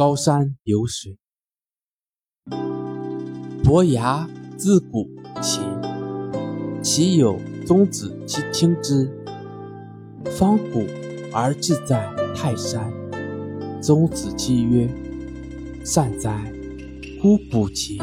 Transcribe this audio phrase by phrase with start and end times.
[0.00, 1.18] 高山流水，
[3.62, 4.26] 伯牙
[4.56, 5.06] 自古
[5.42, 5.62] 琴，
[6.82, 9.12] 其有宗子其听之。
[10.24, 10.86] 方古
[11.34, 12.90] 而志在泰山，
[13.82, 14.88] 宗子期曰
[15.84, 16.50] ：“善哉，
[17.20, 17.98] 乎古琴！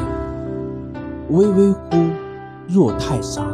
[1.30, 1.96] 巍巍乎
[2.68, 3.44] 若泰山。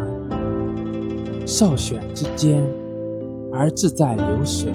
[1.47, 2.63] 少选之间，
[3.51, 4.71] 而志在流水。”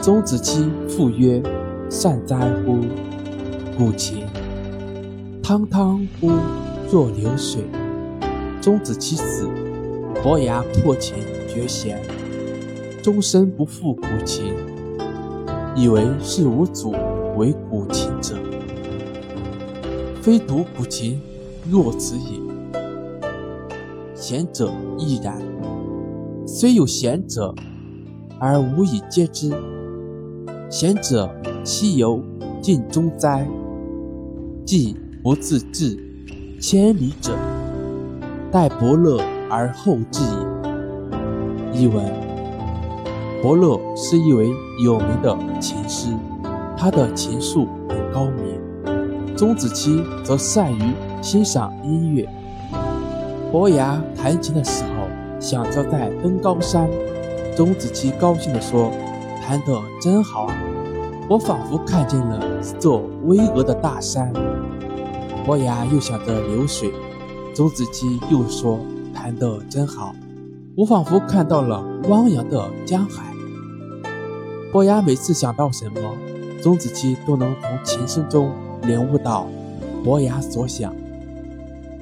[0.00, 1.42] 宗子期复曰。
[1.90, 2.78] 善哉乎，
[3.76, 4.24] 古琴！
[5.42, 6.30] 汤汤乎
[6.88, 7.64] 若流水。
[8.62, 9.48] 钟子期死，
[10.22, 11.16] 伯牙破琴
[11.48, 12.00] 绝弦，
[13.02, 14.54] 终身不复古琴，
[15.74, 16.94] 以为是无祖
[17.36, 18.36] 为古琴者。
[20.22, 21.20] 非独古琴
[21.68, 22.38] 若此也。
[24.14, 25.42] 贤者亦然。
[26.46, 27.52] 虽有贤者，
[28.38, 29.52] 而无以接之。
[30.70, 31.28] 贤者。
[31.64, 32.22] 西游
[32.60, 33.46] 尽忠哉？
[34.64, 35.98] 既不自治，
[36.60, 37.32] 千里者，
[38.50, 40.22] 待伯乐而后至
[41.72, 41.82] 也。
[41.82, 42.04] 译文：
[43.42, 44.50] 伯乐是一位
[44.84, 46.08] 有名的琴师，
[46.76, 48.60] 他的琴术很高明。
[49.36, 50.82] 钟子期则善于
[51.22, 52.28] 欣赏音乐。
[53.50, 56.88] 伯牙弹琴的时候，想着在登高山。
[57.56, 58.92] 钟子期高兴地说
[59.42, 60.54] ：“弹得真好啊！”
[61.30, 64.32] 我仿佛看见了一座巍峨的大山。
[65.46, 66.92] 伯牙又想着流水，
[67.54, 68.80] 钟子期又说
[69.14, 70.12] ：“弹得真好，
[70.76, 73.32] 我仿佛看到了汪洋的江海。”
[74.72, 76.18] 伯牙每次想到什么，
[76.60, 79.46] 钟子期都能从琴声中领悟到
[80.02, 80.92] 伯牙所想。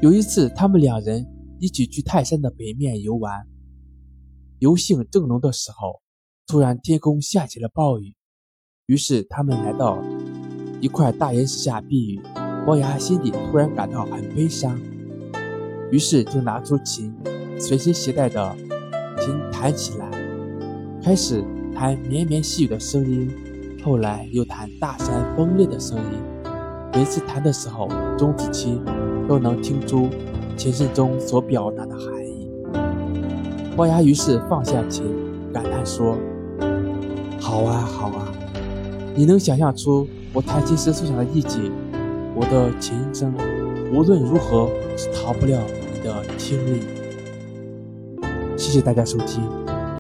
[0.01, 1.27] 有一次，他们两人
[1.61, 3.47] 一起去泰山的北面游玩，
[4.61, 6.01] 游兴正浓的时候，
[6.47, 8.15] 突然天空下起了暴雨。
[8.89, 9.98] 于是他们来到
[10.81, 12.22] 一块大岩石下避雨。
[12.64, 14.81] 伯牙心里突然感到很悲伤，
[15.91, 17.14] 于是就拿出琴，
[17.59, 18.56] 随身携带的
[19.19, 20.10] 琴弹起来，
[21.03, 21.44] 开始
[21.75, 23.31] 弹绵绵细雨的声音，
[23.84, 26.19] 后来又弹大山崩裂的声音。
[26.94, 28.81] 每次弹的时候，钟子期
[29.28, 30.09] 都能听出
[30.56, 32.50] 琴声中所表达的含义。
[33.76, 35.05] 伯牙于是放下琴，
[35.53, 36.16] 感叹说
[37.38, 38.32] ：“好啊，好啊。”
[39.19, 41.73] 你能想象出我弹琴时所想的意境？
[42.37, 43.34] 我的琴声
[43.93, 45.61] 无论如何是逃不了
[45.93, 46.83] 你的听力。
[48.56, 49.43] 谢谢大家收听。